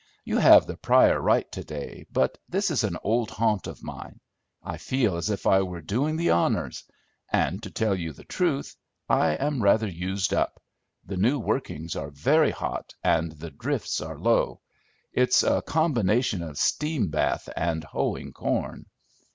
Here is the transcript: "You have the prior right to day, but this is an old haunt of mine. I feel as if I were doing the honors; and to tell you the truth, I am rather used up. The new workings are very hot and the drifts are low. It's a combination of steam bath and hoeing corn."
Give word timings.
"You 0.25 0.39
have 0.39 0.65
the 0.65 0.77
prior 0.77 1.21
right 1.21 1.51
to 1.51 1.63
day, 1.63 2.07
but 2.11 2.39
this 2.49 2.71
is 2.71 2.83
an 2.83 2.97
old 3.03 3.29
haunt 3.29 3.67
of 3.67 3.83
mine. 3.83 4.19
I 4.63 4.77
feel 4.77 5.15
as 5.15 5.29
if 5.29 5.45
I 5.45 5.61
were 5.61 5.79
doing 5.79 6.15
the 6.17 6.31
honors; 6.31 6.83
and 7.31 7.61
to 7.61 7.69
tell 7.69 7.93
you 7.93 8.11
the 8.11 8.23
truth, 8.23 8.75
I 9.07 9.35
am 9.35 9.61
rather 9.61 9.87
used 9.87 10.33
up. 10.33 10.59
The 11.05 11.17
new 11.17 11.37
workings 11.37 11.95
are 11.95 12.09
very 12.09 12.49
hot 12.49 12.95
and 13.03 13.33
the 13.33 13.51
drifts 13.51 14.01
are 14.01 14.17
low. 14.17 14.61
It's 15.13 15.43
a 15.43 15.61
combination 15.61 16.41
of 16.41 16.57
steam 16.57 17.09
bath 17.09 17.47
and 17.55 17.83
hoeing 17.83 18.33
corn." 18.33 18.87